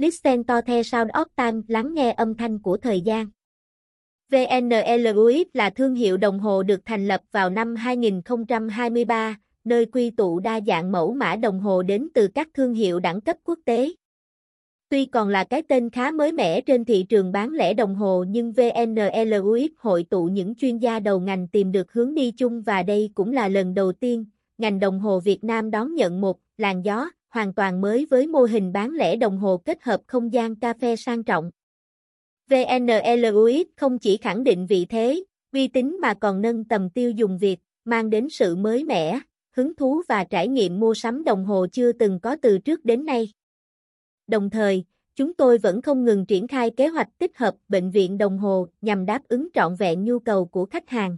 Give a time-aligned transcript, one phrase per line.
[0.00, 3.26] Listen to the sound of time, lắng nghe âm thanh của thời gian.
[4.32, 10.40] VNLUIP là thương hiệu đồng hồ được thành lập vào năm 2023, nơi quy tụ
[10.40, 13.92] đa dạng mẫu mã đồng hồ đến từ các thương hiệu đẳng cấp quốc tế.
[14.88, 18.24] Tuy còn là cái tên khá mới mẻ trên thị trường bán lẻ đồng hồ
[18.28, 22.82] nhưng VNLUIP hội tụ những chuyên gia đầu ngành tìm được hướng đi chung và
[22.82, 24.24] đây cũng là lần đầu tiên
[24.58, 28.42] ngành đồng hồ Việt Nam đón nhận một làn gió hoàn toàn mới với mô
[28.42, 31.50] hình bán lẻ đồng hồ kết hợp không gian cà phê sang trọng.
[32.48, 37.38] VNLUX không chỉ khẳng định vị thế, uy tín mà còn nâng tầm tiêu dùng
[37.38, 39.20] Việt, mang đến sự mới mẻ,
[39.56, 43.04] hứng thú và trải nghiệm mua sắm đồng hồ chưa từng có từ trước đến
[43.04, 43.32] nay.
[44.26, 44.84] Đồng thời,
[45.16, 48.66] chúng tôi vẫn không ngừng triển khai kế hoạch tích hợp bệnh viện đồng hồ
[48.80, 51.16] nhằm đáp ứng trọn vẹn nhu cầu của khách hàng.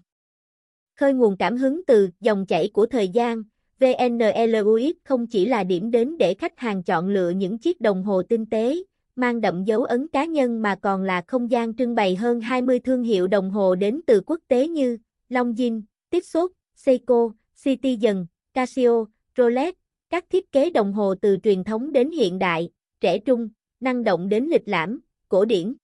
[0.97, 3.43] Khơi nguồn cảm hứng từ dòng chảy của thời gian,
[3.83, 8.23] VNLUX không chỉ là điểm đến để khách hàng chọn lựa những chiếc đồng hồ
[8.23, 8.77] tinh tế,
[9.17, 12.81] mang đậm dấu ấn cá nhân mà còn là không gian trưng bày hơn 20
[12.81, 17.31] thương hiệu đồng hồ đến từ quốc tế như Longines, Tissot, Seiko,
[17.65, 18.25] Citizen,
[18.55, 19.05] Casio,
[19.37, 19.75] Rolex,
[20.11, 23.49] các thiết kế đồng hồ từ truyền thống đến hiện đại, trẻ trung,
[23.81, 25.75] năng động đến lịch lãm, cổ điển.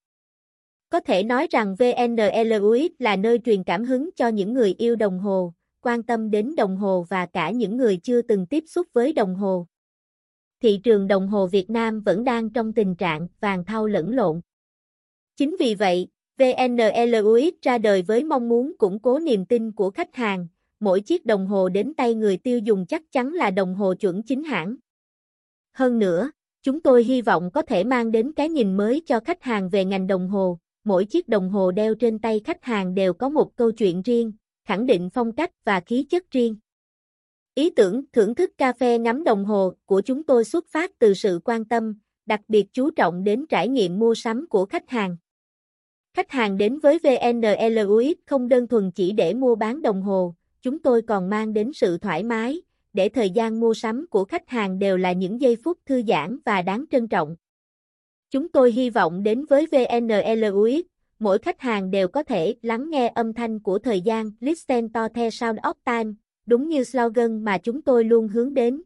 [0.89, 5.19] Có thể nói rằng VNLUX là nơi truyền cảm hứng cho những người yêu đồng
[5.19, 9.13] hồ, quan tâm đến đồng hồ và cả những người chưa từng tiếp xúc với
[9.13, 9.67] đồng hồ.
[10.61, 14.41] Thị trường đồng hồ Việt Nam vẫn đang trong tình trạng vàng thau lẫn lộn.
[15.35, 16.07] Chính vì vậy,
[16.37, 20.47] VNLUX ra đời với mong muốn củng cố niềm tin của khách hàng,
[20.79, 24.23] mỗi chiếc đồng hồ đến tay người tiêu dùng chắc chắn là đồng hồ chuẩn
[24.23, 24.75] chính hãng.
[25.73, 26.31] Hơn nữa,
[26.63, 29.85] chúng tôi hy vọng có thể mang đến cái nhìn mới cho khách hàng về
[29.85, 33.55] ngành đồng hồ, mỗi chiếc đồng hồ đeo trên tay khách hàng đều có một
[33.55, 34.31] câu chuyện riêng,
[34.69, 36.55] khẳng định phong cách và khí chất riêng.
[37.55, 41.13] Ý tưởng thưởng thức cà phê ngắm đồng hồ của chúng tôi xuất phát từ
[41.13, 45.17] sự quan tâm, đặc biệt chú trọng đến trải nghiệm mua sắm của khách hàng.
[46.13, 50.79] Khách hàng đến với VNLUX không đơn thuần chỉ để mua bán đồng hồ, chúng
[50.79, 52.61] tôi còn mang đến sự thoải mái,
[52.93, 56.37] để thời gian mua sắm của khách hàng đều là những giây phút thư giãn
[56.45, 57.35] và đáng trân trọng.
[58.31, 60.85] Chúng tôi hy vọng đến với VNLUX,
[61.19, 65.07] mỗi khách hàng đều có thể lắng nghe âm thanh của thời gian Listen to
[65.07, 66.13] the sound of time,
[66.45, 68.81] đúng như slogan mà chúng tôi luôn hướng đến.